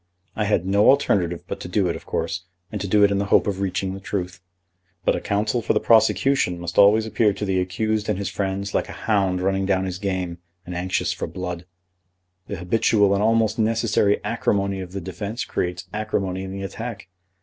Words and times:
I 0.35 0.45
had 0.45 0.65
no 0.65 0.89
alternative 0.89 1.43
but 1.47 1.59
to 1.59 1.67
do 1.67 1.87
it, 1.87 1.95
of 1.95 2.07
course, 2.07 2.45
and 2.71 2.81
to 2.81 2.87
do 2.87 3.03
it 3.03 3.11
in 3.11 3.19
the 3.19 3.25
hope 3.25 3.45
of 3.45 3.59
reaching 3.59 3.93
the 3.93 3.99
truth. 3.99 4.41
But 5.05 5.15
a 5.15 5.21
counsel 5.21 5.61
for 5.61 5.73
the 5.73 5.79
prosecution 5.79 6.59
must 6.59 6.79
always 6.79 7.05
appear 7.05 7.33
to 7.33 7.45
the 7.45 7.59
accused 7.59 8.09
and 8.09 8.17
his 8.17 8.27
friends 8.27 8.73
like 8.73 8.89
a 8.89 9.05
hound 9.05 9.41
running 9.41 9.67
down 9.67 9.85
his 9.85 9.99
game, 9.99 10.39
and 10.65 10.73
anxious 10.73 11.13
for 11.13 11.27
blood. 11.27 11.67
The 12.47 12.55
habitual 12.55 13.13
and 13.13 13.21
almost 13.21 13.59
necessary 13.59 14.19
acrimony 14.23 14.81
of 14.81 14.93
the 14.93 15.01
defence 15.01 15.45
creates 15.45 15.85
acrimony 15.93 16.41
in 16.45 16.51
the 16.51 16.63
attack. 16.63 17.07